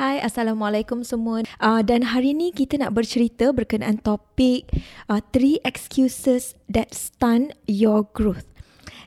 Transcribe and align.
Hai, 0.00 0.16
Assalamualaikum 0.24 1.04
semua. 1.04 1.44
Uh, 1.60 1.84
dan 1.84 2.00
hari 2.16 2.32
ini 2.32 2.56
kita 2.56 2.80
nak 2.80 2.96
bercerita 2.96 3.52
berkenaan 3.52 4.00
topik 4.00 4.64
uh, 5.12 5.20
Three 5.28 5.60
Excuses 5.60 6.56
That 6.72 6.96
Stunt 6.96 7.52
Your 7.68 8.08
Growth. 8.16 8.48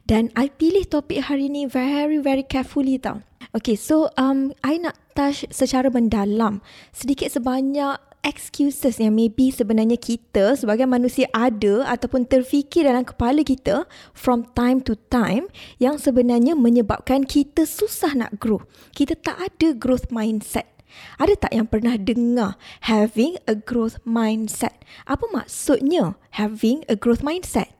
Dan 0.05 0.29
I 0.37 0.53
pilih 0.53 0.85
topik 0.85 1.25
hari 1.25 1.49
ini 1.49 1.65
very, 1.65 2.21
very 2.21 2.45
carefully 2.45 3.01
tau. 3.01 3.25
Okay, 3.57 3.73
so 3.73 4.13
um, 4.21 4.53
I 4.61 4.77
nak 4.77 4.93
touch 5.17 5.49
secara 5.49 5.89
mendalam 5.89 6.61
sedikit 6.93 7.33
sebanyak 7.33 7.97
excuses 8.21 9.01
yang 9.01 9.17
maybe 9.17 9.49
sebenarnya 9.49 9.97
kita 9.97 10.53
sebagai 10.53 10.85
manusia 10.85 11.25
ada 11.33 11.89
ataupun 11.89 12.29
terfikir 12.29 12.85
dalam 12.85 13.01
kepala 13.01 13.41
kita 13.41 13.89
from 14.13 14.45
time 14.53 14.77
to 14.77 14.93
time 15.09 15.49
yang 15.81 15.97
sebenarnya 15.97 16.53
menyebabkan 16.53 17.25
kita 17.25 17.65
susah 17.65 18.13
nak 18.13 18.37
grow. 18.37 18.61
Kita 18.93 19.17
tak 19.17 19.41
ada 19.41 19.73
growth 19.73 20.13
mindset. 20.13 20.69
Ada 21.17 21.47
tak 21.47 21.51
yang 21.53 21.67
pernah 21.69 21.95
dengar 21.95 22.57
having 22.89 23.37
a 23.45 23.55
growth 23.55 24.01
mindset? 24.03 24.77
Apa 25.05 25.29
maksudnya 25.31 26.17
having 26.37 26.81
a 26.89 26.95
growth 26.97 27.21
mindset? 27.21 27.73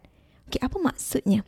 Okay, 0.50 0.62
apa 0.62 0.78
maksudnya? 0.78 1.42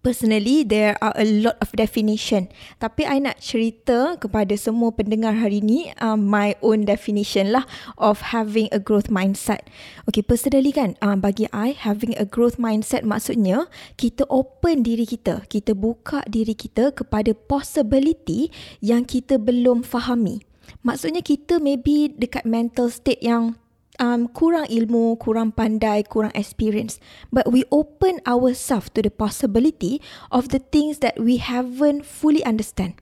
Personally, 0.00 0.64
there 0.64 0.96
are 1.04 1.12
a 1.12 1.28
lot 1.28 1.60
of 1.60 1.76
definition. 1.76 2.48
Tapi 2.80 3.04
I 3.04 3.20
nak 3.20 3.36
cerita 3.36 4.16
kepada 4.16 4.56
semua 4.56 4.96
pendengar 4.96 5.36
hari 5.36 5.60
ini 5.60 5.92
um, 6.00 6.24
my 6.24 6.56
own 6.64 6.88
definition 6.88 7.52
lah 7.52 7.68
of 8.00 8.32
having 8.32 8.72
a 8.72 8.80
growth 8.80 9.12
mindset. 9.12 9.68
Okay, 10.08 10.24
personally 10.24 10.72
kan, 10.72 10.96
um, 11.04 11.20
bagi 11.20 11.44
I, 11.52 11.76
having 11.76 12.16
a 12.16 12.24
growth 12.24 12.56
mindset 12.56 13.04
maksudnya 13.04 13.68
kita 14.00 14.24
open 14.32 14.88
diri 14.88 15.04
kita. 15.04 15.44
Kita 15.44 15.76
buka 15.76 16.24
diri 16.24 16.56
kita 16.56 16.96
kepada 16.96 17.36
possibility 17.36 18.48
yang 18.80 19.04
kita 19.04 19.36
belum 19.36 19.84
fahami. 19.84 20.49
Maksudnya 20.82 21.20
kita 21.20 21.62
maybe 21.62 22.10
dekat 22.10 22.46
mental 22.46 22.88
state 22.88 23.20
yang 23.20 23.60
um, 24.00 24.26
kurang 24.32 24.66
ilmu, 24.66 25.20
kurang 25.20 25.52
pandai, 25.52 26.02
kurang 26.02 26.32
experience. 26.32 26.98
But 27.28 27.52
we 27.52 27.68
open 27.70 28.24
ourselves 28.24 28.88
to 28.96 29.04
the 29.04 29.12
possibility 29.12 30.00
of 30.32 30.50
the 30.50 30.58
things 30.58 31.04
that 31.04 31.20
we 31.20 31.36
haven't 31.38 32.08
fully 32.08 32.42
understand. 32.42 32.98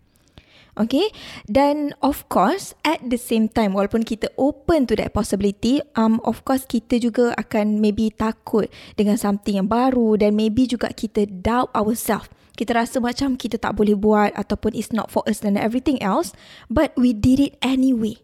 Okay, 0.79 1.11
dan 1.51 1.91
of 2.07 2.31
course 2.31 2.71
at 2.87 3.03
the 3.03 3.19
same 3.19 3.51
time 3.51 3.75
walaupun 3.75 4.07
kita 4.07 4.31
open 4.39 4.87
to 4.87 4.95
that 4.95 5.11
possibility, 5.11 5.83
um, 5.99 6.23
of 6.23 6.47
course 6.47 6.63
kita 6.71 7.03
juga 7.03 7.35
akan 7.35 7.83
maybe 7.83 8.15
takut 8.15 8.71
dengan 8.95 9.19
something 9.19 9.59
yang 9.59 9.67
baru 9.67 10.15
dan 10.15 10.39
maybe 10.39 10.71
juga 10.71 10.95
kita 10.95 11.27
doubt 11.27 11.75
ourselves. 11.75 12.31
Kita 12.59 12.75
rasa 12.75 12.99
macam 12.99 13.39
kita 13.39 13.55
tak 13.55 13.79
boleh 13.79 13.95
buat 13.95 14.35
ataupun 14.35 14.75
it's 14.75 14.91
not 14.91 15.15
for 15.15 15.23
us 15.31 15.47
and 15.47 15.55
everything 15.55 16.03
else, 16.03 16.35
but 16.67 16.91
we 16.99 17.15
did 17.15 17.39
it 17.39 17.55
anyway. 17.63 18.19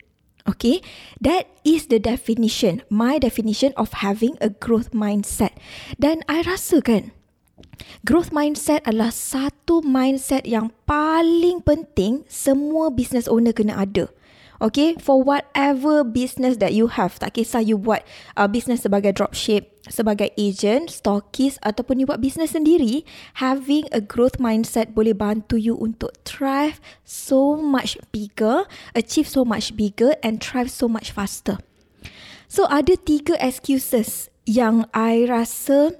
Okay, 0.44 0.84
that 1.24 1.48
is 1.64 1.88
the 1.88 1.96
definition, 1.96 2.84
my 2.92 3.16
definition 3.16 3.72
of 3.80 4.04
having 4.04 4.36
a 4.44 4.52
growth 4.52 4.92
mindset. 4.92 5.56
Dan 5.96 6.20
I 6.28 6.44
rasa 6.44 6.84
kan, 6.84 7.16
growth 8.04 8.28
mindset 8.28 8.84
adalah 8.84 9.08
satu 9.08 9.80
mindset 9.80 10.44
yang 10.44 10.68
paling 10.84 11.64
penting 11.64 12.28
semua 12.28 12.92
business 12.92 13.24
owner 13.24 13.56
kena 13.56 13.88
ada. 13.88 14.12
Okay, 14.64 14.96
for 14.96 15.20
whatever 15.20 16.00
business 16.00 16.56
that 16.56 16.72
you 16.72 16.88
have, 16.88 17.20
tak 17.20 17.36
kisah 17.36 17.60
you 17.60 17.76
buat 17.76 18.00
uh, 18.32 18.48
business 18.48 18.80
sebagai 18.80 19.12
dropship, 19.12 19.68
sebagai 19.92 20.32
agent, 20.40 20.88
stockist 20.88 21.60
ataupun 21.60 22.00
you 22.00 22.08
buat 22.08 22.24
business 22.24 22.56
sendiri, 22.56 23.04
having 23.44 23.84
a 23.92 24.00
growth 24.00 24.40
mindset 24.40 24.96
boleh 24.96 25.12
bantu 25.12 25.60
you 25.60 25.76
untuk 25.76 26.16
thrive 26.24 26.80
so 27.04 27.60
much 27.60 28.00
bigger, 28.08 28.64
achieve 28.96 29.28
so 29.28 29.44
much 29.44 29.76
bigger 29.76 30.16
and 30.24 30.40
thrive 30.40 30.72
so 30.72 30.88
much 30.88 31.12
faster. 31.12 31.60
So 32.48 32.64
ada 32.72 32.96
tiga 32.96 33.36
excuses 33.44 34.32
yang 34.48 34.88
I 34.96 35.28
rasa 35.28 35.92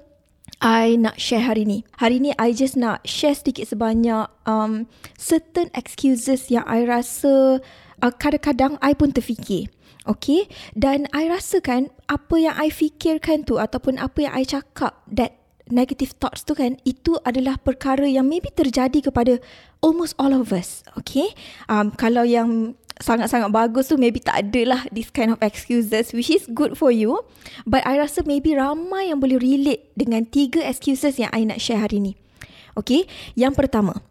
I 0.57 0.97
nak 0.97 1.21
share 1.21 1.45
hari 1.45 1.69
ni. 1.69 1.85
Hari 2.01 2.17
ni 2.17 2.33
I 2.41 2.49
just 2.49 2.73
nak 2.73 3.05
share 3.05 3.37
sedikit 3.37 3.69
sebanyak 3.69 4.25
um, 4.49 4.89
certain 5.21 5.69
excuses 5.77 6.49
yang 6.49 6.65
I 6.65 6.81
rasa 6.89 7.61
uh, 8.05 8.13
kadang-kadang 8.13 8.77
I 8.85 8.93
pun 8.93 9.09
terfikir. 9.09 9.73
Okay, 10.05 10.45
dan 10.77 11.09
I 11.17 11.25
rasakan 11.25 11.89
apa 12.05 12.37
yang 12.37 12.53
I 12.53 12.69
fikirkan 12.69 13.41
tu 13.41 13.57
ataupun 13.57 13.97
apa 13.97 14.29
yang 14.29 14.33
I 14.37 14.45
cakap 14.45 15.01
that 15.09 15.33
negative 15.65 16.13
thoughts 16.21 16.45
tu 16.45 16.53
kan 16.53 16.77
itu 16.85 17.17
adalah 17.25 17.57
perkara 17.57 18.05
yang 18.05 18.29
maybe 18.29 18.53
terjadi 18.53 19.01
kepada 19.01 19.41
almost 19.81 20.13
all 20.21 20.29
of 20.29 20.53
us. 20.53 20.85
Okay, 21.01 21.33
um, 21.65 21.89
kalau 21.89 22.21
yang 22.21 22.77
sangat-sangat 23.01 23.49
bagus 23.49 23.91
tu 23.91 23.97
maybe 23.97 24.21
tak 24.23 24.45
ada 24.45 24.61
lah 24.77 24.81
this 24.93 25.11
kind 25.11 25.33
of 25.33 25.41
excuses 25.43 26.13
which 26.13 26.29
is 26.29 26.45
good 26.53 26.77
for 26.77 26.93
you. 26.93 27.17
But 27.65 27.81
I 27.89 27.97
rasa 27.97 28.21
maybe 28.23 28.53
ramai 28.53 29.09
yang 29.09 29.17
boleh 29.17 29.41
relate 29.41 29.89
dengan 29.97 30.29
tiga 30.29 30.61
excuses 30.61 31.17
yang 31.17 31.33
I 31.33 31.49
nak 31.49 31.57
share 31.57 31.81
hari 31.81 31.97
ni. 31.97 32.13
Okay, 32.77 33.09
yang 33.33 33.57
pertama. 33.57 34.05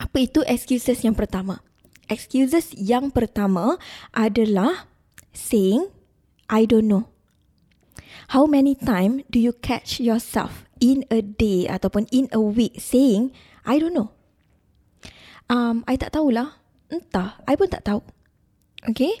Apa 0.00 0.16
itu 0.24 0.40
excuses 0.48 1.04
yang 1.04 1.12
pertama? 1.12 1.60
Excuses 2.10 2.74
yang 2.74 3.14
pertama 3.14 3.78
adalah 4.12 4.90
saying 5.30 5.88
I 6.50 6.66
don't 6.66 6.90
know. 6.90 7.06
How 8.34 8.44
many 8.46 8.74
time 8.74 9.22
do 9.30 9.38
you 9.38 9.54
catch 9.54 10.02
yourself 10.02 10.66
in 10.82 11.06
a 11.08 11.22
day 11.22 11.70
ataupun 11.70 12.10
in 12.10 12.26
a 12.34 12.42
week 12.42 12.82
saying 12.82 13.30
I 13.62 13.78
don't 13.78 13.94
know? 13.94 14.10
Um, 15.50 15.86
I 15.86 15.94
tak 15.98 16.14
tahulah. 16.14 16.58
Entah, 16.90 17.38
I 17.46 17.54
pun 17.54 17.70
tak 17.70 17.86
tahu. 17.86 18.02
Okay? 18.90 19.14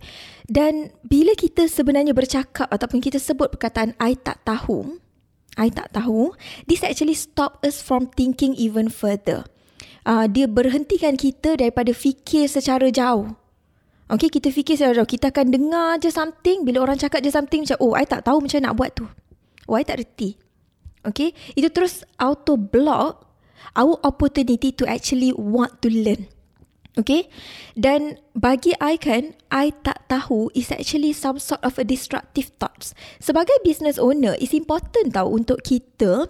Dan 0.50 0.90
bila 1.06 1.34
kita 1.38 1.70
sebenarnya 1.70 2.10
bercakap 2.10 2.66
ataupun 2.66 2.98
kita 2.98 3.22
sebut 3.22 3.54
perkataan 3.54 3.94
I 4.02 4.18
tak 4.18 4.42
tahu, 4.42 4.98
I 5.54 5.70
tak 5.70 5.94
tahu, 5.94 6.34
this 6.66 6.82
actually 6.82 7.14
stop 7.14 7.62
us 7.62 7.78
from 7.78 8.10
thinking 8.14 8.54
even 8.58 8.90
further 8.90 9.46
uh, 10.10 10.26
dia 10.26 10.50
berhentikan 10.50 11.14
kita 11.14 11.54
daripada 11.54 11.94
fikir 11.94 12.50
secara 12.50 12.90
jauh. 12.90 13.30
Okay, 14.10 14.26
kita 14.26 14.50
fikir 14.50 14.74
secara 14.74 14.98
jauh. 14.98 15.06
Kita 15.06 15.30
akan 15.30 15.54
dengar 15.54 16.02
je 16.02 16.10
something. 16.10 16.66
Bila 16.66 16.82
orang 16.82 16.98
cakap 16.98 17.22
je 17.22 17.30
something 17.30 17.62
macam, 17.62 17.78
oh, 17.78 17.94
I 17.94 18.02
tak 18.02 18.26
tahu 18.26 18.42
macam 18.42 18.58
nak 18.58 18.74
buat 18.74 18.90
tu. 18.90 19.06
Oh, 19.70 19.78
I 19.78 19.86
tak 19.86 20.02
reti. 20.02 20.34
Okay, 21.06 21.32
itu 21.54 21.70
terus 21.70 22.02
auto 22.18 22.58
block 22.58 23.24
our 23.78 23.96
opportunity 24.02 24.74
to 24.74 24.84
actually 24.84 25.30
want 25.32 25.78
to 25.80 25.88
learn. 25.88 26.26
Okay, 27.00 27.32
dan 27.80 28.20
bagi 28.36 28.76
I 28.76 29.00
kan, 29.00 29.32
I 29.48 29.72
tak 29.72 30.04
tahu 30.12 30.52
is 30.52 30.68
actually 30.68 31.16
some 31.16 31.40
sort 31.40 31.64
of 31.64 31.80
a 31.80 31.84
destructive 31.86 32.52
thoughts. 32.60 32.92
Sebagai 33.16 33.56
business 33.64 33.96
owner, 33.96 34.36
it's 34.36 34.52
important 34.52 35.16
tau 35.16 35.32
untuk 35.32 35.64
kita 35.64 36.28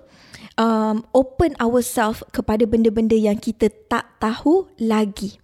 um, 0.54 1.02
open 1.10 1.58
ourselves 1.58 2.22
kepada 2.30 2.70
benda-benda 2.70 3.18
yang 3.18 3.42
kita 3.42 3.66
tak 3.90 4.06
tahu 4.22 4.70
lagi. 4.78 5.42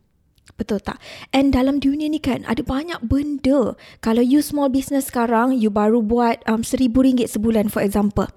Betul 0.56 0.80
tak? 0.80 1.02
And 1.36 1.52
dalam 1.52 1.82
dunia 1.82 2.08
ni 2.08 2.22
kan 2.22 2.46
ada 2.48 2.64
banyak 2.64 3.04
benda. 3.04 3.76
Kalau 4.00 4.22
you 4.24 4.40
small 4.40 4.72
business 4.72 5.12
sekarang, 5.12 5.58
you 5.58 5.68
baru 5.68 6.00
buat 6.00 6.40
um, 6.48 6.64
seribu 6.64 7.04
ringgit 7.04 7.28
sebulan 7.28 7.68
for 7.68 7.84
example. 7.84 8.30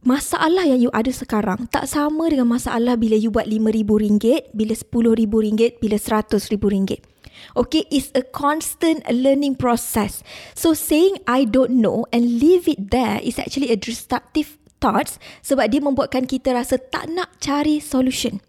Masalah 0.00 0.64
yang 0.64 0.80
you 0.80 0.88
ada 0.96 1.12
sekarang 1.12 1.68
tak 1.68 1.84
sama 1.84 2.32
dengan 2.32 2.48
masalah 2.48 2.96
bila 2.96 3.20
you 3.20 3.28
buat 3.28 3.44
lima 3.44 3.68
ribu 3.68 4.00
ringgit, 4.00 4.48
bila 4.56 4.72
sepuluh 4.72 5.12
ribu 5.12 5.44
ringgit, 5.44 5.76
bila 5.76 6.00
seratus 6.00 6.48
ribu 6.48 6.72
ringgit. 6.72 7.04
Okay, 7.52 7.84
it's 7.92 8.08
a 8.16 8.24
constant 8.24 9.04
learning 9.12 9.60
process. 9.60 10.24
So 10.56 10.72
saying 10.72 11.20
I 11.28 11.44
don't 11.44 11.84
know 11.84 12.08
and 12.16 12.40
leave 12.40 12.64
it 12.64 12.88
there 12.88 13.20
is 13.20 13.36
actually 13.36 13.68
a 13.68 13.76
destructive 13.76 14.56
thoughts 14.80 15.20
sebab 15.44 15.68
dia 15.68 15.84
membuatkan 15.84 16.24
kita 16.24 16.56
rasa 16.56 16.80
tak 16.80 17.12
nak 17.12 17.36
cari 17.36 17.76
solution. 17.76 18.40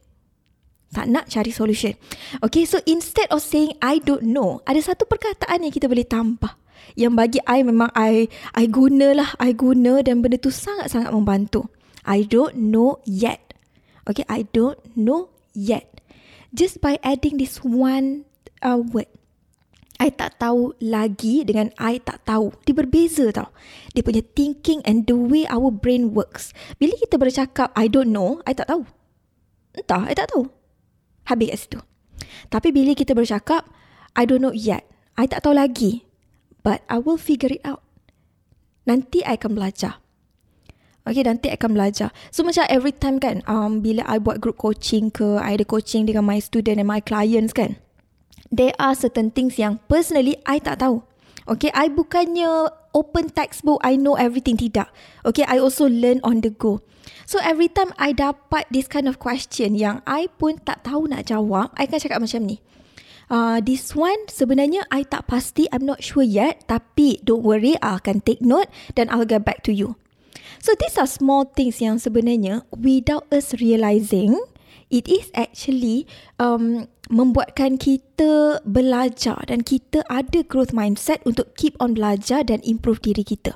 Tak 0.96 1.12
nak 1.12 1.28
cari 1.28 1.52
solution. 1.52 2.00
Okay, 2.40 2.64
so 2.64 2.80
instead 2.88 3.28
of 3.28 3.44
saying 3.44 3.76
I 3.84 4.00
don't 4.00 4.24
know, 4.24 4.64
ada 4.64 4.80
satu 4.80 5.04
perkataan 5.04 5.68
yang 5.68 5.76
kita 5.76 5.92
boleh 5.92 6.08
tambah. 6.08 6.61
Yang 6.98 7.14
bagi 7.16 7.40
I 7.48 7.60
memang 7.64 7.92
I 7.96 8.28
I 8.56 8.66
gunalah, 8.68 9.36
I 9.40 9.56
guna 9.56 10.04
dan 10.04 10.20
benda 10.20 10.38
tu 10.38 10.52
sangat-sangat 10.52 11.12
membantu. 11.14 11.72
I 12.04 12.26
don't 12.26 12.58
know 12.58 13.00
yet. 13.06 13.54
Okay, 14.10 14.26
I 14.26 14.50
don't 14.50 14.82
know 14.98 15.30
yet. 15.54 16.02
Just 16.52 16.82
by 16.84 16.98
adding 17.06 17.38
this 17.38 17.62
one 17.64 18.26
uh, 18.66 18.82
word. 18.82 19.08
I 20.02 20.10
tak 20.10 20.42
tahu 20.42 20.74
lagi 20.82 21.46
dengan 21.46 21.70
I 21.78 22.02
tak 22.02 22.26
tahu. 22.26 22.50
Dia 22.66 22.74
berbeza 22.74 23.30
tau. 23.30 23.54
Dia 23.94 24.02
punya 24.02 24.26
thinking 24.34 24.82
and 24.82 25.06
the 25.06 25.14
way 25.14 25.46
our 25.46 25.70
brain 25.70 26.18
works. 26.18 26.58
Bila 26.82 26.98
kita 26.98 27.22
bercakap, 27.22 27.70
I 27.78 27.86
don't 27.86 28.10
know, 28.10 28.42
I 28.50 28.58
tak 28.58 28.74
tahu. 28.74 28.82
Entah, 29.78 30.10
I 30.10 30.18
tak 30.18 30.34
tahu. 30.34 30.50
Habis 31.30 31.54
kat 31.54 31.58
situ. 31.62 31.80
Tapi 32.50 32.74
bila 32.74 32.98
kita 32.98 33.14
bercakap, 33.14 33.70
I 34.18 34.26
don't 34.26 34.42
know 34.42 34.52
yet. 34.58 34.90
I 35.22 35.30
tak 35.30 35.46
tahu 35.46 35.54
lagi. 35.54 36.02
But 36.62 36.86
I 36.90 37.02
will 37.02 37.18
figure 37.18 37.50
it 37.50 37.62
out. 37.66 37.82
Nanti 38.86 39.22
I 39.26 39.38
akan 39.38 39.58
belajar. 39.58 40.02
Okay, 41.02 41.26
nanti 41.26 41.50
I 41.50 41.58
akan 41.58 41.74
belajar. 41.74 42.14
So 42.30 42.46
macam 42.46 42.70
every 42.70 42.94
time 42.94 43.18
kan, 43.18 43.42
um, 43.50 43.82
bila 43.82 44.06
I 44.06 44.22
buat 44.22 44.38
group 44.38 44.62
coaching 44.62 45.10
ke, 45.10 45.42
I 45.42 45.58
ada 45.58 45.66
coaching 45.66 46.06
dengan 46.06 46.26
my 46.26 46.38
student 46.38 46.78
and 46.78 46.86
my 46.86 47.02
clients 47.02 47.58
kan, 47.58 47.82
there 48.54 48.78
are 48.78 48.94
certain 48.94 49.34
things 49.34 49.58
yang 49.58 49.82
personally 49.90 50.38
I 50.46 50.62
tak 50.62 50.86
tahu. 50.86 51.02
Okay, 51.50 51.74
I 51.74 51.90
bukannya 51.90 52.70
open 52.94 53.34
textbook, 53.34 53.82
I 53.82 53.98
know 53.98 54.14
everything, 54.14 54.62
tidak. 54.62 54.94
Okay, 55.26 55.42
I 55.50 55.58
also 55.58 55.90
learn 55.90 56.22
on 56.22 56.46
the 56.46 56.54
go. 56.54 56.86
So 57.26 57.42
every 57.42 57.72
time 57.72 57.98
I 57.98 58.14
dapat 58.14 58.70
this 58.70 58.86
kind 58.86 59.10
of 59.10 59.18
question 59.18 59.74
yang 59.74 60.06
I 60.06 60.30
pun 60.30 60.62
tak 60.62 60.86
tahu 60.86 61.10
nak 61.10 61.34
jawab, 61.34 61.74
I 61.74 61.90
akan 61.90 61.98
cakap 61.98 62.22
macam 62.22 62.46
ni. 62.46 62.62
Uh, 63.32 63.64
this 63.64 63.96
one 63.96 64.28
sebenarnya 64.28 64.84
I 64.92 65.08
tak 65.08 65.32
pasti, 65.32 65.72
I'm 65.72 65.88
not 65.88 66.04
sure 66.04 66.20
yet. 66.20 66.68
Tapi 66.68 67.24
don't 67.24 67.48
worry, 67.48 67.80
I 67.80 67.96
akan 67.96 68.28
take 68.28 68.44
note 68.44 68.68
dan 69.00 69.08
I'll 69.08 69.24
get 69.24 69.48
back 69.48 69.64
to 69.66 69.72
you. 69.72 69.96
So 70.60 70.76
these 70.76 71.00
are 71.00 71.08
small 71.08 71.48
things 71.48 71.80
yang 71.80 71.96
sebenarnya 71.96 72.68
without 72.76 73.32
us 73.32 73.56
realizing, 73.58 74.36
it 74.92 75.08
is 75.08 75.32
actually 75.32 76.06
um, 76.44 76.92
membuatkan 77.08 77.80
kita 77.80 78.60
belajar 78.68 79.40
dan 79.48 79.64
kita 79.64 80.04
ada 80.12 80.44
growth 80.44 80.76
mindset 80.76 81.24
untuk 81.24 81.56
keep 81.56 81.74
on 81.80 81.96
belajar 81.96 82.44
dan 82.44 82.60
improve 82.68 83.00
diri 83.00 83.24
kita. 83.24 83.56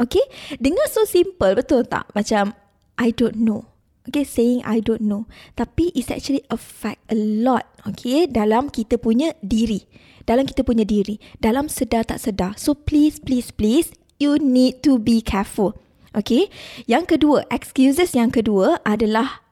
Okay? 0.00 0.24
Dengar 0.56 0.88
so 0.88 1.04
simple, 1.04 1.52
betul 1.52 1.84
tak? 1.84 2.08
Macam, 2.16 2.56
I 2.96 3.12
don't 3.12 3.38
know. 3.38 3.71
Okay, 4.08 4.26
saying 4.26 4.66
I 4.66 4.82
don't 4.82 5.06
know. 5.06 5.30
Tapi 5.54 5.94
it's 5.94 6.10
actually 6.10 6.42
affect 6.50 7.06
a 7.06 7.16
lot, 7.16 7.70
okay, 7.86 8.26
dalam 8.26 8.66
kita 8.66 8.98
punya 8.98 9.30
diri. 9.38 9.86
Dalam 10.26 10.46
kita 10.46 10.66
punya 10.66 10.82
diri. 10.82 11.22
Dalam 11.38 11.70
sedar 11.70 12.06
tak 12.06 12.18
sedar. 12.18 12.58
So 12.58 12.74
please, 12.74 13.22
please, 13.22 13.54
please, 13.54 13.94
you 14.18 14.42
need 14.42 14.82
to 14.82 14.98
be 14.98 15.22
careful. 15.22 15.78
Okay? 16.18 16.50
Yang 16.90 17.16
kedua, 17.18 17.46
excuses 17.50 18.10
yang 18.18 18.34
kedua 18.34 18.82
adalah, 18.82 19.46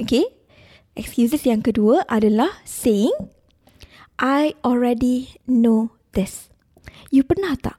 okay, 0.00 0.24
Excuses 0.96 1.44
yang 1.44 1.60
kedua 1.60 2.08
adalah 2.08 2.64
saying, 2.64 3.12
I 4.16 4.56
already 4.64 5.36
know 5.44 5.92
this. 6.16 6.48
You 7.12 7.20
pernah 7.20 7.52
tak 7.60 7.76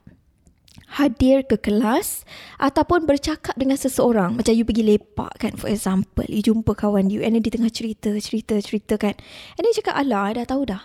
hadir 0.97 1.45
ke 1.45 1.61
kelas 1.61 2.25
ataupun 2.57 3.05
bercakap 3.05 3.53
dengan 3.53 3.77
seseorang. 3.77 4.33
Macam 4.33 4.53
you 4.57 4.65
pergi 4.65 4.83
lepak 4.83 5.37
kan 5.37 5.53
for 5.53 5.69
example. 5.69 6.25
You 6.25 6.41
jumpa 6.41 6.73
kawan 6.73 7.13
you 7.13 7.21
and 7.21 7.37
then 7.37 7.45
di 7.45 7.53
tengah 7.53 7.69
cerita 7.69 8.17
cerita 8.17 8.57
cerita 8.57 8.97
kan. 8.97 9.13
And 9.55 9.63
then 9.63 9.73
cakap 9.77 9.93
alah 9.93 10.33
I 10.33 10.41
dah 10.41 10.45
tahu 10.49 10.65
dah. 10.65 10.81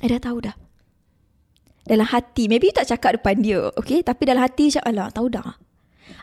I 0.00 0.06
dah 0.08 0.22
tahu 0.22 0.38
dah. 0.46 0.54
Dalam 1.84 2.06
hati. 2.08 2.48
Maybe 2.48 2.70
you 2.70 2.76
tak 2.76 2.88
cakap 2.88 3.20
depan 3.20 3.42
dia 3.42 3.74
okay? 3.74 4.00
Tapi 4.00 4.22
dalam 4.24 4.46
hati 4.46 4.70
cakap 4.70 4.88
alah 4.88 5.10
tahu 5.10 5.28
dah. 5.34 5.58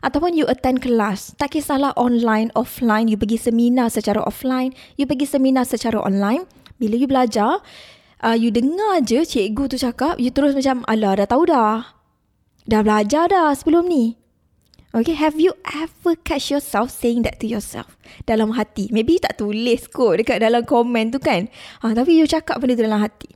Ataupun 0.02 0.34
you 0.34 0.46
attend 0.50 0.82
kelas, 0.82 1.38
tak 1.38 1.54
kisahlah 1.54 1.94
online, 1.98 2.50
offline, 2.58 3.06
you 3.06 3.18
pergi 3.18 3.38
seminar 3.38 3.90
secara 3.90 4.22
offline, 4.26 4.74
you 4.98 5.06
pergi 5.06 5.30
seminar 5.30 5.66
secara 5.66 5.98
online. 6.02 6.46
Bila 6.82 6.98
you 6.98 7.06
belajar, 7.06 7.62
uh, 8.26 8.34
you 8.34 8.50
dengar 8.50 9.06
je 9.06 9.22
cikgu 9.22 9.70
tu 9.70 9.78
cakap, 9.78 10.18
you 10.18 10.34
terus 10.34 10.58
macam, 10.58 10.82
alah 10.90 11.22
dah 11.22 11.28
tahu 11.30 11.46
dah. 11.50 12.01
Dah 12.72 12.88
belajar 12.88 13.28
dah 13.28 13.52
sebelum 13.52 13.92
ni. 13.92 14.16
Okay, 14.96 15.12
have 15.20 15.36
you 15.36 15.52
ever 15.76 16.16
catch 16.24 16.48
yourself 16.48 16.88
saying 16.88 17.28
that 17.28 17.36
to 17.44 17.48
yourself 17.48 18.00
dalam 18.24 18.56
hati? 18.56 18.88
Maybe 18.96 19.20
you 19.20 19.24
tak 19.24 19.44
tulis 19.44 19.92
kot 19.92 20.24
dekat 20.24 20.40
dalam 20.40 20.64
komen 20.64 21.12
tu 21.12 21.20
kan. 21.20 21.52
Ha, 21.84 21.92
tapi 21.92 22.16
you 22.16 22.24
cakap 22.24 22.64
benda 22.64 22.80
tu 22.80 22.88
dalam 22.88 23.04
hati. 23.04 23.28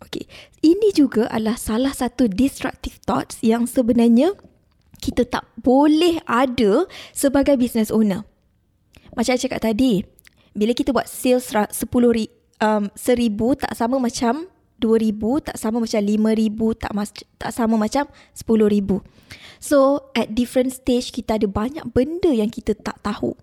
Okay, 0.00 0.24
ini 0.64 0.88
juga 0.96 1.28
adalah 1.28 1.60
salah 1.60 1.92
satu 1.92 2.32
destructive 2.32 2.96
thoughts 3.04 3.44
yang 3.44 3.68
sebenarnya 3.68 4.32
kita 5.04 5.28
tak 5.28 5.44
boleh 5.60 6.24
ada 6.24 6.88
sebagai 7.12 7.60
business 7.60 7.92
owner. 7.92 8.24
Macam 9.12 9.36
saya 9.36 9.40
cakap 9.40 9.68
tadi, 9.68 10.00
bila 10.56 10.72
kita 10.72 10.96
buat 10.96 11.08
sales 11.08 11.52
sepuluh 11.76 12.12
um, 12.64 12.88
seribu 12.96 13.52
tak 13.52 13.76
sama 13.76 14.00
macam 14.00 14.48
dua 14.76 15.00
ribu, 15.00 15.40
tak 15.40 15.56
sama 15.56 15.80
macam 15.80 16.00
lima 16.04 16.30
ribu, 16.36 16.76
tak, 16.76 16.92
mas, 16.92 17.12
tak 17.40 17.52
sama 17.52 17.80
macam 17.80 18.04
sepuluh 18.36 18.68
ribu. 18.68 19.00
So, 19.56 20.10
at 20.12 20.36
different 20.36 20.76
stage, 20.76 21.10
kita 21.12 21.40
ada 21.40 21.48
banyak 21.48 21.84
benda 21.96 22.28
yang 22.28 22.52
kita 22.52 22.76
tak 22.76 23.00
tahu. 23.00 23.34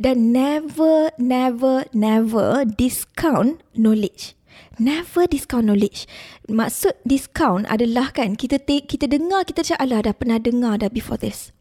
Dan 0.00 0.32
never, 0.32 1.12
never, 1.20 1.84
never 1.92 2.64
discount 2.64 3.60
knowledge. 3.76 4.34
Never 4.80 5.28
discount 5.28 5.68
knowledge. 5.68 6.08
Maksud 6.48 6.96
discount 7.04 7.68
adalah 7.68 8.12
kan 8.16 8.34
kita 8.34 8.56
take, 8.56 8.88
kita 8.88 9.04
dengar 9.04 9.44
kita 9.44 9.60
cakap 9.60 9.84
alah 9.84 10.00
dah 10.08 10.14
pernah 10.16 10.40
dengar 10.40 10.80
dah 10.80 10.88
before 10.88 11.20
this. 11.20 11.52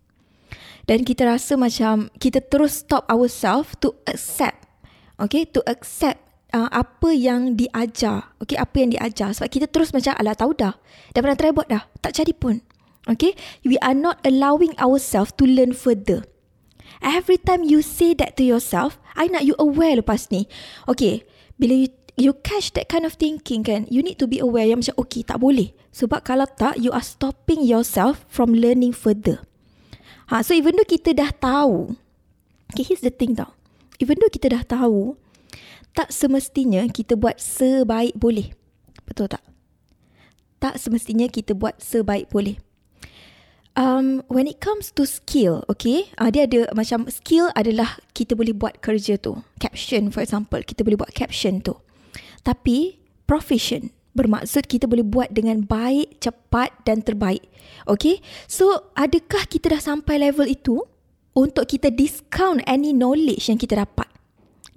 Dan 0.87 1.05
kita 1.05 1.27
rasa 1.27 1.53
macam 1.59 2.09
kita 2.17 2.41
terus 2.41 2.81
stop 2.81 3.05
ourselves 3.11 3.75
to 3.83 3.93
accept. 4.09 4.65
Okay, 5.19 5.43
to 5.43 5.59
accept 5.67 6.28
uh, 6.53 6.69
apa 6.69 7.09
yang 7.13 7.57
diajar. 7.57 8.33
Okay, 8.41 8.57
apa 8.57 8.75
yang 8.81 8.95
diajar. 8.95 9.33
Sebab 9.33 9.49
kita 9.49 9.65
terus 9.69 9.93
macam 9.93 10.13
alah 10.17 10.35
tahu 10.35 10.51
dah. 10.57 10.75
Dah 11.13 11.19
pernah 11.19 11.37
try 11.37 11.51
buat 11.53 11.67
dah. 11.69 11.85
Tak 12.01 12.21
jadi 12.21 12.33
pun. 12.33 12.61
Okay, 13.09 13.33
we 13.65 13.79
are 13.81 13.97
not 13.97 14.21
allowing 14.21 14.77
ourselves 14.77 15.33
to 15.39 15.47
learn 15.47 15.73
further. 15.73 16.27
Every 16.99 17.39
time 17.39 17.63
you 17.63 17.79
say 17.79 18.11
that 18.19 18.35
to 18.37 18.43
yourself, 18.43 18.99
I 19.15 19.31
nak 19.31 19.47
you 19.47 19.55
aware 19.57 19.97
lepas 19.97 20.29
ni. 20.29 20.45
Okay, 20.85 21.23
bila 21.55 21.73
you 21.73 21.89
you 22.19 22.35
catch 22.43 22.75
that 22.75 22.91
kind 22.91 23.07
of 23.07 23.15
thinking 23.15 23.63
kan, 23.63 23.87
you 23.87 24.03
need 24.03 24.19
to 24.19 24.27
be 24.27 24.43
aware 24.43 24.67
yang 24.67 24.83
macam, 24.83 24.93
okay, 24.99 25.23
tak 25.23 25.39
boleh. 25.39 25.71
Sebab 25.95 26.27
kalau 26.27 26.45
tak, 26.45 26.75
you 26.75 26.91
are 26.91 27.01
stopping 27.01 27.63
yourself 27.63 28.27
from 28.27 28.51
learning 28.51 28.91
further. 28.91 29.39
Ha, 30.29 30.43
so 30.43 30.51
even 30.51 30.75
though 30.75 30.85
kita 30.85 31.15
dah 31.15 31.31
tahu, 31.31 31.95
okay, 32.75 32.83
here's 32.83 33.01
the 33.01 33.09
thing 33.09 33.33
tau. 33.39 33.55
Even 34.03 34.19
though 34.19 34.29
kita 34.29 34.51
dah 34.51 34.63
tahu, 34.67 35.15
tak 35.93 36.13
semestinya 36.13 36.85
kita 36.89 37.17
buat 37.17 37.37
sebaik 37.41 38.15
boleh. 38.15 38.53
Betul 39.05 39.31
tak? 39.31 39.43
Tak 40.59 40.75
semestinya 40.77 41.25
kita 41.31 41.55
buat 41.55 41.79
sebaik 41.79 42.29
boleh. 42.29 42.59
Um, 43.79 44.27
when 44.27 44.43
it 44.43 44.59
comes 44.59 44.91
to 44.99 45.07
skill, 45.07 45.63
okay, 45.71 46.11
uh, 46.19 46.27
dia 46.27 46.43
ada 46.43 46.67
macam 46.75 47.07
skill 47.07 47.47
adalah 47.55 47.95
kita 48.11 48.35
boleh 48.35 48.51
buat 48.51 48.83
kerja 48.83 49.15
tu. 49.15 49.39
Caption, 49.55 50.11
for 50.11 50.19
example, 50.19 50.59
kita 50.59 50.83
boleh 50.83 50.99
buat 50.99 51.15
caption 51.15 51.63
tu. 51.63 51.79
Tapi 52.43 52.99
profession 53.23 53.95
bermaksud 54.19 54.67
kita 54.67 54.83
boleh 54.83 55.07
buat 55.07 55.31
dengan 55.31 55.63
baik, 55.63 56.19
cepat 56.19 56.75
dan 56.83 57.05
terbaik. 57.05 57.45
Okay? 57.87 58.19
So, 58.51 58.91
adakah 58.99 59.47
kita 59.47 59.71
dah 59.71 59.79
sampai 59.79 60.19
level 60.27 60.49
itu 60.49 60.83
untuk 61.31 61.69
kita 61.69 61.87
discount 61.93 62.59
any 62.67 62.91
knowledge 62.91 63.47
yang 63.47 63.55
kita 63.55 63.79
dapat? 63.79 64.08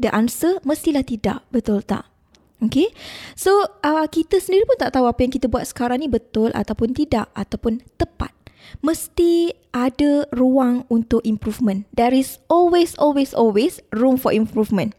The 0.03 0.11
answer 0.11 0.59
mestilah 0.67 1.07
tidak. 1.07 1.47
Betul 1.55 1.87
tak? 1.87 2.11
Okay? 2.59 2.91
So, 3.39 3.67
uh, 3.87 4.07
kita 4.11 4.43
sendiri 4.43 4.67
pun 4.67 4.79
tak 4.79 4.99
tahu 4.99 5.07
apa 5.07 5.23
yang 5.23 5.31
kita 5.35 5.47
buat 5.47 5.67
sekarang 5.67 6.03
ni 6.03 6.11
betul 6.11 6.51
ataupun 6.55 6.95
tidak 6.95 7.31
ataupun 7.39 7.83
tepat. 7.99 8.35
Mesti 8.83 9.55
ada 9.75 10.27
ruang 10.35 10.87
untuk 10.91 11.23
improvement. 11.23 11.87
There 11.95 12.15
is 12.15 12.43
always, 12.51 12.99
always, 12.99 13.31
always 13.35 13.79
room 13.95 14.19
for 14.19 14.35
improvement. 14.35 14.95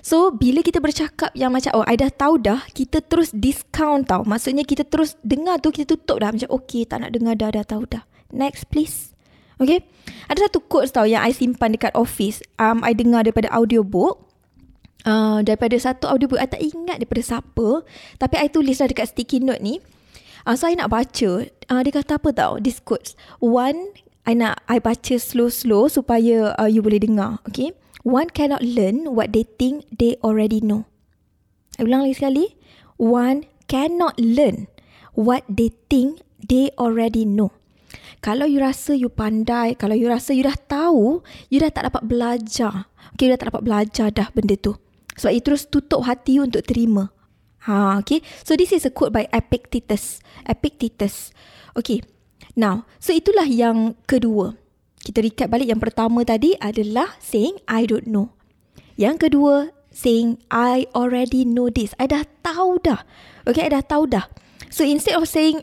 So 0.00 0.30
bila 0.30 0.62
kita 0.62 0.78
bercakap 0.78 1.34
yang 1.34 1.52
macam 1.52 1.82
oh 1.82 1.86
I 1.88 1.98
dah 1.98 2.12
tahu 2.12 2.38
dah 2.38 2.62
kita 2.70 3.02
terus 3.04 3.34
discount 3.34 4.06
tau. 4.06 4.22
Maksudnya 4.22 4.62
kita 4.62 4.86
terus 4.86 5.18
dengar 5.26 5.58
tu 5.58 5.74
kita 5.74 5.98
tutup 5.98 6.22
dah 6.22 6.30
macam 6.30 6.48
okay 6.54 6.86
tak 6.86 7.02
nak 7.02 7.10
dengar 7.12 7.34
dah 7.34 7.50
dah 7.50 7.64
tahu 7.66 7.84
dah. 7.88 8.06
Next 8.30 8.70
please. 8.70 9.12
Okay. 9.58 9.82
Ada 10.30 10.46
satu 10.46 10.62
quotes 10.62 10.94
tau 10.94 11.02
yang 11.02 11.26
I 11.26 11.34
simpan 11.34 11.74
dekat 11.74 11.90
office. 11.98 12.38
Um, 12.62 12.86
I 12.86 12.94
dengar 12.94 13.26
daripada 13.26 13.50
audiobook. 13.50 14.27
Uh, 15.08 15.40
daripada 15.40 15.72
satu 15.80 16.04
audiobook 16.04 16.36
I 16.36 16.52
tak 16.52 16.60
ingat 16.60 17.00
daripada 17.00 17.24
siapa. 17.24 17.80
Tapi 18.20 18.34
I 18.36 18.52
tulis 18.52 18.76
lah 18.76 18.92
dekat 18.92 19.16
sticky 19.16 19.40
note 19.40 19.64
ni. 19.64 19.80
Uh, 20.44 20.52
so 20.52 20.68
I 20.68 20.76
nak 20.76 20.92
baca. 20.92 21.48
Uh, 21.48 21.80
dia 21.80 21.92
kata 21.96 22.20
apa 22.20 22.28
tau 22.36 22.60
this 22.60 22.76
quotes. 22.84 23.16
One 23.40 23.96
I 24.28 24.36
nak 24.36 24.60
I 24.68 24.84
baca 24.84 25.16
slow-slow 25.16 25.88
supaya 25.88 26.52
uh, 26.60 26.68
you 26.68 26.84
boleh 26.84 27.00
dengar. 27.00 27.40
Okay 27.48 27.72
one 28.08 28.32
cannot 28.32 28.64
learn 28.64 29.12
what 29.12 29.36
they 29.36 29.44
think 29.44 29.84
they 29.92 30.16
already 30.24 30.64
know. 30.64 30.88
I 31.76 31.84
ulang 31.84 32.08
lagi 32.08 32.16
sekali. 32.18 32.56
One 32.96 33.46
cannot 33.70 34.18
learn 34.18 34.66
what 35.14 35.44
they 35.46 35.76
think 35.92 36.24
they 36.40 36.72
already 36.80 37.28
know. 37.28 37.54
Kalau 38.18 38.50
you 38.50 38.58
rasa 38.58 38.98
you 38.98 39.12
pandai, 39.12 39.78
kalau 39.78 39.94
you 39.94 40.10
rasa 40.10 40.34
you 40.34 40.42
dah 40.42 40.58
tahu, 40.66 41.22
you 41.52 41.62
dah 41.62 41.70
tak 41.70 41.86
dapat 41.86 42.02
belajar. 42.02 42.90
Okay, 43.14 43.30
you 43.30 43.32
dah 43.36 43.38
tak 43.38 43.48
dapat 43.54 43.62
belajar 43.62 44.10
dah 44.10 44.28
benda 44.34 44.58
tu. 44.58 44.74
Sebab 45.18 45.34
you 45.34 45.42
terus 45.42 45.66
tutup 45.66 46.06
hati 46.06 46.38
you 46.38 46.46
untuk 46.46 46.62
terima 46.64 47.10
Ha, 47.68 48.00
okay. 48.00 48.24
So 48.46 48.56
this 48.56 48.72
is 48.72 48.88
a 48.88 48.92
quote 48.92 49.12
by 49.12 49.28
Epictetus. 49.28 50.24
Epictetus. 50.48 51.36
Okay. 51.76 52.00
Now, 52.56 52.88
so 52.96 53.12
itulah 53.12 53.44
yang 53.44 53.92
kedua. 54.08 54.56
Kita 55.04 55.20
recap 55.20 55.52
balik 55.52 55.68
yang 55.68 55.82
pertama 55.82 56.24
tadi 56.24 56.56
adalah 56.58 57.20
saying 57.20 57.60
I 57.68 57.84
don't 57.84 58.08
know. 58.08 58.32
Yang 58.96 59.30
kedua, 59.30 59.70
saying 59.92 60.40
I 60.48 60.88
already 60.96 61.44
know 61.44 61.68
this. 61.68 61.92
I 62.00 62.08
dah 62.08 62.24
tahu 62.40 62.80
dah. 62.82 63.04
Okay, 63.44 63.68
I 63.68 63.70
dah 63.70 63.84
tahu 63.84 64.10
dah. 64.10 64.26
So 64.72 64.82
instead 64.82 65.20
of 65.20 65.28
saying 65.28 65.60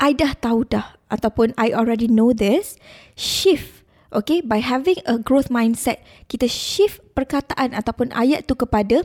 I 0.00 0.16
dah 0.16 0.32
tahu 0.40 0.64
dah 0.66 0.96
ataupun 1.12 1.54
I 1.60 1.76
already 1.76 2.08
know 2.08 2.32
this, 2.34 2.80
shift. 3.14 3.83
Okay, 4.14 4.46
by 4.46 4.62
having 4.62 5.02
a 5.10 5.18
growth 5.18 5.50
mindset, 5.50 5.98
kita 6.30 6.46
shift 6.46 7.02
perkataan 7.18 7.74
ataupun 7.74 8.14
ayat 8.14 8.46
tu 8.46 8.54
kepada 8.54 9.02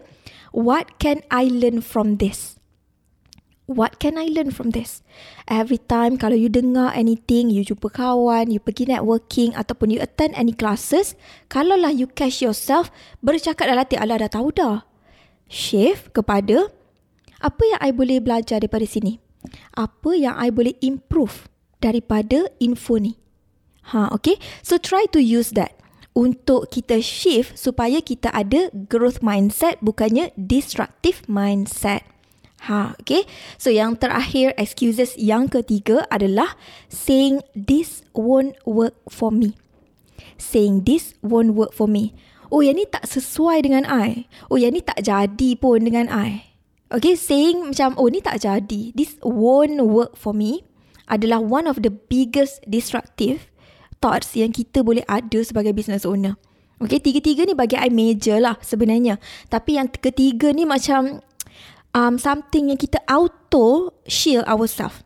what 0.53 1.01
can 1.01 1.25
I 1.33 1.49
learn 1.49 1.81
from 1.81 2.21
this? 2.21 2.61
What 3.65 3.97
can 3.97 4.21
I 4.21 4.29
learn 4.29 4.53
from 4.53 4.69
this? 4.69 5.01
Every 5.49 5.81
time 5.81 6.21
kalau 6.21 6.37
you 6.37 6.45
dengar 6.49 6.93
anything, 6.93 7.49
you 7.49 7.65
jumpa 7.65 7.89
kawan, 7.89 8.53
you 8.53 8.61
pergi 8.61 8.85
networking 8.85 9.57
ataupun 9.57 9.93
you 9.93 10.01
attend 10.01 10.37
any 10.37 10.53
classes, 10.53 11.17
kalau 11.49 11.73
lah 11.73 11.89
you 11.89 12.05
catch 12.05 12.45
yourself 12.45 12.93
bercakap 13.25 13.65
dalam 13.65 13.81
hati, 13.81 13.97
Allah 13.97 14.29
dah 14.29 14.29
tahu 14.29 14.53
dah. 14.53 14.85
Shift 15.49 16.13
kepada 16.13 16.69
apa 17.41 17.61
yang 17.65 17.81
I 17.81 17.89
boleh 17.97 18.21
belajar 18.21 18.61
daripada 18.61 18.85
sini? 18.85 19.17
Apa 19.73 20.13
yang 20.13 20.37
I 20.37 20.53
boleh 20.53 20.77
improve 20.85 21.49
daripada 21.81 22.45
info 22.61 23.01
ni? 23.01 23.17
Ha, 23.89 24.13
okay. 24.13 24.37
So 24.61 24.77
try 24.77 25.09
to 25.13 25.19
use 25.21 25.53
that 25.57 25.73
untuk 26.13 26.69
kita 26.69 27.01
shift 27.01 27.57
supaya 27.57 28.01
kita 28.05 28.29
ada 28.29 28.69
growth 28.89 29.25
mindset 29.25 29.81
bukannya 29.81 30.29
destructive 30.37 31.25
mindset. 31.25 32.05
Ha, 32.67 32.93
okay. 32.99 33.23
So 33.55 33.71
yang 33.71 33.97
terakhir 33.97 34.53
excuses 34.59 35.15
yang 35.15 35.47
ketiga 35.47 36.03
adalah 36.11 36.59
saying 36.91 37.41
this 37.55 38.03
won't 38.11 38.59
work 38.67 38.99
for 39.07 39.31
me. 39.31 39.55
Saying 40.35 40.83
this 40.83 41.15
won't 41.23 41.55
work 41.55 41.71
for 41.71 41.87
me. 41.87 42.13
Oh 42.49 42.61
yang 42.61 42.77
ni 42.77 42.85
tak 42.89 43.09
sesuai 43.09 43.65
dengan 43.65 43.85
I. 43.87 44.29
Oh 44.51 44.57
yang 44.59 44.75
ni 44.75 44.81
tak 44.83 45.01
jadi 45.01 45.49
pun 45.57 45.81
dengan 45.81 46.09
I. 46.11 46.45
Okay, 46.89 47.13
saying 47.13 47.69
macam 47.73 47.93
oh 47.95 48.09
ni 48.09 48.19
tak 48.19 48.41
jadi. 48.41 48.91
This 48.93 49.17
won't 49.21 49.79
work 49.81 50.17
for 50.17 50.33
me 50.35 50.65
adalah 51.09 51.41
one 51.41 51.65
of 51.65 51.81
the 51.81 51.89
biggest 51.89 52.61
destructive 52.69 53.48
thoughts 53.99 54.35
yang 54.35 54.51
kita 54.51 54.81
boleh 54.83 55.03
ada 55.07 55.39
sebagai 55.43 55.71
business 55.75 56.07
owner. 56.07 56.35
Okay, 56.79 57.03
tiga-tiga 57.03 57.43
ni 57.43 57.51
bagi 57.51 57.75
I 57.75 57.91
major 57.91 58.39
lah 58.39 58.55
sebenarnya. 58.63 59.19
Tapi 59.51 59.75
yang 59.75 59.91
ketiga 59.91 60.55
ni 60.55 60.63
macam 60.63 61.19
um, 61.91 62.15
something 62.15 62.71
yang 62.71 62.79
kita 62.79 63.03
auto 63.03 63.91
shield 64.07 64.47
ourselves. 64.47 65.03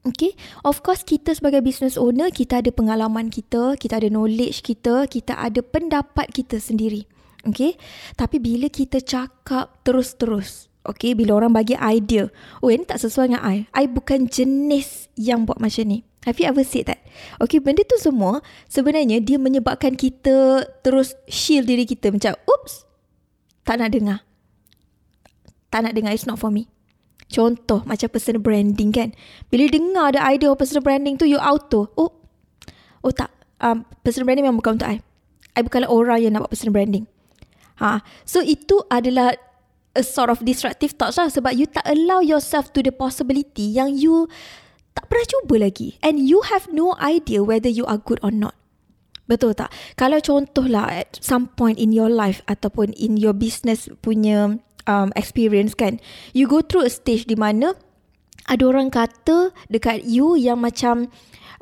Okay, 0.00 0.32
of 0.64 0.80
course 0.80 1.04
kita 1.04 1.36
sebagai 1.36 1.60
business 1.60 2.00
owner, 2.00 2.32
kita 2.32 2.64
ada 2.64 2.72
pengalaman 2.72 3.28
kita, 3.28 3.76
kita 3.76 4.00
ada 4.00 4.08
knowledge 4.08 4.64
kita, 4.64 5.04
kita 5.04 5.36
ada 5.36 5.60
pendapat 5.60 6.24
kita 6.32 6.56
sendiri. 6.56 7.04
Okay, 7.44 7.76
tapi 8.16 8.36
bila 8.36 8.68
kita 8.68 9.00
cakap 9.00 9.80
terus-terus, 9.84 10.68
okay, 10.84 11.16
bila 11.16 11.40
orang 11.40 11.52
bagi 11.52 11.76
idea, 11.76 12.28
oh 12.60 12.68
ini 12.72 12.84
tak 12.84 13.00
sesuai 13.00 13.32
dengan 13.32 13.44
I, 13.44 13.64
I 13.76 13.88
bukan 13.88 14.28
jenis 14.28 15.08
yang 15.16 15.48
buat 15.48 15.60
macam 15.60 15.84
ni. 15.88 16.04
Have 16.28 16.36
you 16.36 16.46
ever 16.46 16.60
said 16.64 16.84
that? 16.92 17.00
Okay, 17.40 17.64
benda 17.64 17.80
tu 17.84 17.96
semua 17.96 18.44
sebenarnya 18.68 19.24
dia 19.24 19.40
menyebabkan 19.40 19.96
kita 19.96 20.68
terus 20.84 21.16
shield 21.24 21.64
diri 21.64 21.88
kita 21.88 22.12
macam, 22.12 22.36
oops, 22.44 22.84
tak 23.64 23.80
nak 23.80 23.96
dengar 23.96 24.20
tak 25.70 25.86
nak 25.86 25.94
dengar 25.94 26.12
it's 26.12 26.26
not 26.26 26.36
for 26.36 26.50
me. 26.50 26.66
Contoh 27.30 27.86
macam 27.86 28.10
personal 28.10 28.42
branding 28.42 28.90
kan. 28.90 29.14
Bila 29.46 29.70
dengar 29.70 30.12
ada 30.12 30.26
idea 30.34 30.50
of 30.50 30.58
personal 30.58 30.82
branding 30.82 31.14
tu 31.14 31.30
you 31.30 31.38
auto. 31.38 31.94
Oh, 31.94 32.10
oh 33.06 33.12
tak. 33.14 33.30
Um, 33.62 33.86
personal 34.02 34.26
branding 34.26 34.50
memang 34.50 34.58
bukan 34.58 34.82
untuk 34.82 34.90
I. 34.90 34.98
I 35.54 35.62
bukanlah 35.62 35.86
orang 35.86 36.18
yang 36.26 36.34
nak 36.34 36.46
buat 36.46 36.52
personal 36.58 36.74
branding. 36.74 37.06
Ha, 37.78 38.02
so 38.26 38.42
itu 38.42 38.82
adalah 38.90 39.38
a 39.94 40.02
sort 40.02 40.28
of 40.28 40.42
destructive 40.42 40.98
thoughts 40.98 41.16
lah 41.16 41.30
sebab 41.30 41.54
you 41.54 41.64
tak 41.70 41.86
allow 41.86 42.20
yourself 42.20 42.74
to 42.74 42.82
the 42.82 42.92
possibility 42.92 43.72
yang 43.72 43.94
you 43.94 44.26
tak 44.94 45.06
pernah 45.06 45.26
cuba 45.26 45.54
lagi 45.70 45.98
and 46.02 46.22
you 46.22 46.42
have 46.46 46.66
no 46.70 46.94
idea 46.98 47.42
whether 47.44 47.70
you 47.70 47.86
are 47.86 47.98
good 47.98 48.18
or 48.22 48.34
not. 48.34 48.56
Betul 49.30 49.54
tak? 49.54 49.70
Kalau 49.94 50.18
contohlah 50.18 50.90
at 50.90 51.14
some 51.22 51.54
point 51.54 51.78
in 51.78 51.94
your 51.94 52.10
life 52.10 52.42
ataupun 52.50 52.90
in 52.98 53.14
your 53.14 53.30
business 53.30 53.86
punya 54.02 54.58
um, 54.90 55.14
experience 55.14 55.78
kan 55.78 56.02
you 56.34 56.50
go 56.50 56.58
through 56.64 56.86
a 56.86 56.92
stage 56.92 57.30
di 57.30 57.38
mana 57.38 57.78
ada 58.50 58.62
orang 58.66 58.90
kata 58.90 59.54
dekat 59.70 60.02
you 60.02 60.34
yang 60.34 60.58
macam 60.58 61.06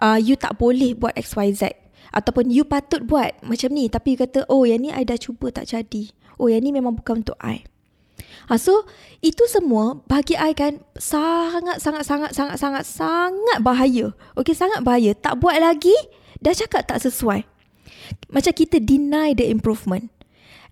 uh, 0.00 0.16
you 0.16 0.38
tak 0.38 0.56
boleh 0.56 0.94
buat 0.94 1.12
XYZ 1.18 1.74
ataupun 2.14 2.48
you 2.48 2.64
patut 2.64 3.04
buat 3.04 3.36
macam 3.44 3.68
ni 3.76 3.92
tapi 3.92 4.16
you 4.16 4.18
kata 4.18 4.48
oh 4.48 4.64
yang 4.64 4.80
ni 4.80 4.88
I 4.88 5.04
dah 5.04 5.20
cuba 5.20 5.52
tak 5.52 5.68
jadi 5.68 6.08
oh 6.40 6.48
yang 6.48 6.64
ni 6.64 6.72
memang 6.72 6.96
bukan 6.96 7.20
untuk 7.26 7.36
I 7.44 7.68
ha, 8.50 8.54
so 8.58 8.86
itu 9.24 9.44
semua 9.50 9.98
bagi 10.06 10.38
I 10.38 10.54
kan 10.54 10.82
sangat 10.98 11.82
sangat 11.82 12.02
sangat 12.06 12.30
sangat 12.34 12.56
sangat 12.58 12.84
sangat 12.86 13.58
bahaya 13.62 14.14
okay 14.38 14.54
sangat 14.54 14.82
bahaya 14.82 15.14
tak 15.14 15.38
buat 15.42 15.58
lagi 15.58 15.94
dah 16.38 16.54
cakap 16.54 16.86
tak 16.86 17.02
sesuai 17.02 17.42
macam 18.30 18.52
kita 18.54 18.78
deny 18.78 19.34
the 19.34 19.48
improvement 19.50 20.08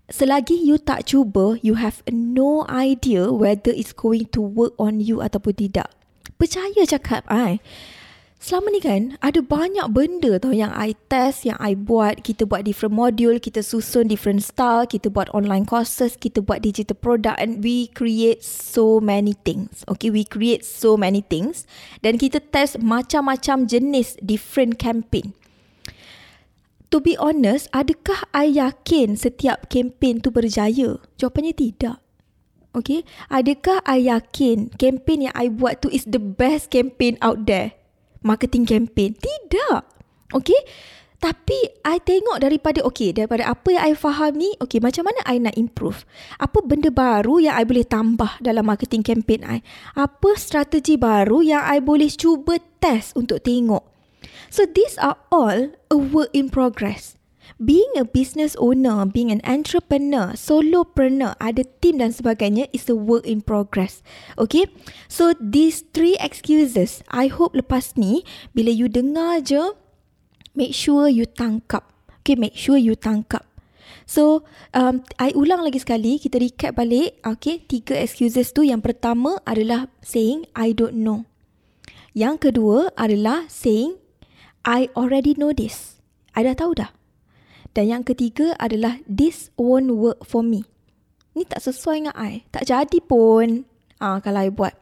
selagi 0.07 0.55
you 0.55 0.79
tak 0.79 1.11
cuba, 1.11 1.59
you 1.59 1.75
have 1.75 1.99
no 2.11 2.63
idea 2.71 3.27
whether 3.31 3.75
it's 3.75 3.91
going 3.91 4.27
to 4.31 4.39
work 4.39 4.71
on 4.79 5.03
you 5.03 5.19
ataupun 5.19 5.53
tidak. 5.59 5.91
Percaya 6.39 6.87
cakap 6.87 7.27
I. 7.27 7.59
Selama 8.37 8.69
ni 8.69 8.77
kan, 8.77 9.17
ada 9.17 9.41
banyak 9.41 9.89
benda 9.89 10.37
tau 10.37 10.53
yang 10.53 10.69
I 10.77 10.93
test, 11.09 11.41
yang 11.43 11.57
I 11.57 11.73
buat. 11.73 12.21
Kita 12.21 12.45
buat 12.45 12.69
different 12.69 12.93
module, 12.93 13.41
kita 13.41 13.65
susun 13.65 14.05
different 14.05 14.45
style, 14.45 14.85
kita 14.85 15.09
buat 15.09 15.25
online 15.33 15.65
courses, 15.65 16.13
kita 16.13 16.45
buat 16.45 16.61
digital 16.61 16.93
product 16.93 17.33
and 17.41 17.65
we 17.65 17.89
create 17.97 18.45
so 18.45 19.01
many 19.01 19.33
things. 19.41 19.81
Okay, 19.89 20.13
we 20.13 20.21
create 20.21 20.61
so 20.61 20.93
many 20.95 21.25
things. 21.25 21.65
Dan 22.05 22.21
kita 22.21 22.37
test 22.53 22.77
macam-macam 22.77 23.65
jenis 23.65 24.15
different 24.21 24.77
campaign 24.77 25.33
to 26.87 27.03
be 27.03 27.19
honest, 27.19 27.67
adakah 27.75 28.23
I 28.31 28.55
yakin 28.55 29.19
setiap 29.19 29.67
kempen 29.67 30.23
tu 30.23 30.31
berjaya? 30.31 30.99
Jawapannya 31.19 31.53
tidak. 31.55 31.99
Okay, 32.75 33.01
adakah 33.33 33.81
I 33.83 34.05
yakin 34.07 34.69
kempen 34.77 35.27
yang 35.27 35.35
I 35.35 35.49
buat 35.49 35.81
tu 35.81 35.89
is 35.89 36.05
the 36.05 36.21
best 36.21 36.69
campaign 36.69 37.17
out 37.25 37.49
there? 37.49 37.73
Marketing 38.27 38.67
campaign? 38.67 39.15
Tidak. 39.15 39.79
Okay, 40.35 40.59
tapi 41.17 41.57
I 41.81 41.97
tengok 41.97 42.37
daripada, 42.37 42.85
okay, 42.85 43.09
daripada 43.09 43.49
apa 43.49 43.73
yang 43.73 43.83
I 43.89 43.93
faham 43.97 44.37
ni, 44.37 44.53
okay, 44.61 44.77
macam 44.77 45.09
mana 45.09 45.17
I 45.25 45.41
nak 45.41 45.57
improve? 45.57 46.05
Apa 46.37 46.61
benda 46.61 46.93
baru 46.93 47.41
yang 47.41 47.57
I 47.57 47.65
boleh 47.65 47.89
tambah 47.89 48.37
dalam 48.37 48.69
marketing 48.69 49.01
campaign 49.01 49.41
I? 49.41 49.65
Apa 49.97 50.37
strategi 50.37 50.93
baru 50.93 51.41
yang 51.41 51.65
I 51.65 51.81
boleh 51.81 52.13
cuba 52.13 52.61
test 52.77 53.17
untuk 53.17 53.41
tengok? 53.41 53.81
So 54.53 54.69
these 54.69 54.93
are 55.01 55.17
all 55.33 55.73
a 55.89 55.97
work 55.97 56.29
in 56.37 56.53
progress. 56.53 57.17
Being 57.55 57.89
a 57.95 58.03
business 58.03 58.53
owner, 58.59 59.07
being 59.07 59.31
an 59.31 59.39
entrepreneur, 59.47 60.35
solopreneur, 60.35 61.39
ada 61.39 61.63
team 61.79 62.03
dan 62.03 62.11
sebagainya 62.11 62.67
is 62.75 62.91
a 62.91 62.97
work 62.99 63.23
in 63.23 63.39
progress. 63.39 64.03
Okay? 64.35 64.67
So 65.07 65.31
these 65.39 65.87
three 65.95 66.19
excuses, 66.19 67.01
I 67.07 67.31
hope 67.31 67.55
lepas 67.55 67.95
ni, 67.95 68.27
bila 68.51 68.69
you 68.69 68.91
dengar 68.91 69.41
je, 69.47 69.73
make 70.57 70.75
sure 70.75 71.07
you 71.07 71.23
tangkap. 71.23 71.87
Okay, 72.25 72.35
make 72.35 72.59
sure 72.59 72.75
you 72.75 72.99
tangkap. 72.99 73.47
So, 74.03 74.43
um, 74.75 75.03
I 75.19 75.31
ulang 75.35 75.63
lagi 75.63 75.79
sekali, 75.83 76.19
kita 76.19 76.39
recap 76.39 76.79
balik. 76.79 77.19
Okay, 77.23 77.63
tiga 77.63 77.95
excuses 77.95 78.51
tu. 78.55 78.63
Yang 78.63 78.91
pertama 78.91 79.39
adalah 79.43 79.91
saying, 80.03 80.47
I 80.55 80.71
don't 80.71 80.99
know. 80.99 81.27
Yang 82.17 82.49
kedua 82.49 82.91
adalah 82.97 83.45
saying, 83.51 83.99
I 84.65 84.91
already 84.97 85.37
know 85.37 85.53
this. 85.53 86.01
I 86.33 86.43
dah 86.43 86.57
tahu 86.57 86.75
dah. 86.75 86.96
Dan 87.77 87.93
yang 87.93 88.01
ketiga 88.01 88.57
adalah 88.57 88.97
this 89.05 89.53
won't 89.53 89.93
work 89.93 90.25
for 90.25 90.41
me. 90.41 90.65
Ni 91.37 91.45
tak 91.45 91.61
sesuai 91.61 92.09
dengan 92.09 92.15
I. 92.17 92.49
Tak 92.49 92.65
jadi 92.65 92.97
pun 93.05 93.69
ah 94.01 94.17
kalau 94.17 94.41
I 94.41 94.49
buat. 94.49 94.73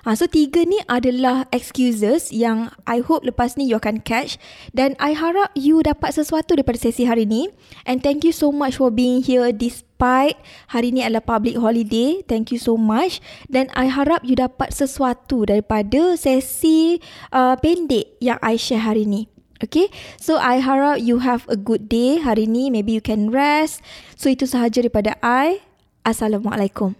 Ha, 0.00 0.16
so 0.16 0.24
tiga 0.24 0.64
ni 0.64 0.80
adalah 0.88 1.44
excuses 1.52 2.32
yang 2.32 2.72
I 2.88 3.04
hope 3.04 3.20
lepas 3.20 3.60
ni 3.60 3.68
you 3.68 3.76
akan 3.76 4.00
catch 4.00 4.40
dan 4.72 4.96
I 4.96 5.12
harap 5.12 5.52
you 5.52 5.84
dapat 5.84 6.16
sesuatu 6.16 6.56
daripada 6.56 6.80
sesi 6.80 7.04
hari 7.04 7.28
ni 7.28 7.52
and 7.84 8.00
thank 8.00 8.24
you 8.24 8.32
so 8.32 8.48
much 8.48 8.80
for 8.80 8.88
being 8.88 9.20
here 9.20 9.52
despite 9.52 10.40
hari 10.72 10.96
ni 10.96 11.04
adalah 11.04 11.20
public 11.20 11.60
holiday 11.60 12.24
thank 12.24 12.48
you 12.48 12.56
so 12.56 12.80
much 12.80 13.20
dan 13.52 13.68
I 13.76 13.92
harap 13.92 14.24
you 14.24 14.40
dapat 14.40 14.72
sesuatu 14.72 15.44
daripada 15.44 16.16
sesi 16.16 16.96
uh, 17.36 17.60
pendek 17.60 18.16
yang 18.24 18.40
I 18.40 18.56
share 18.56 18.80
hari 18.80 19.04
ni 19.04 19.28
Okay, 19.60 19.92
so 20.16 20.40
I 20.40 20.64
harap 20.64 21.04
you 21.04 21.20
have 21.20 21.44
a 21.44 21.56
good 21.56 21.84
day 21.84 22.16
hari 22.16 22.48
ni. 22.48 22.72
Maybe 22.72 22.96
you 22.96 23.04
can 23.04 23.28
rest. 23.28 23.84
So 24.16 24.32
itu 24.32 24.48
sahaja 24.48 24.80
daripada 24.80 25.20
I. 25.20 25.60
Assalamualaikum. 26.00 26.96